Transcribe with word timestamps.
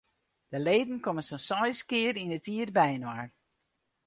De 0.53 0.59
leden 0.67 0.99
komme 1.05 1.23
sa'n 1.27 1.43
seis 1.49 1.79
kear 1.89 2.15
yn 2.21 2.35
it 2.37 2.47
jier 2.49 2.69
byinoar. 2.77 3.29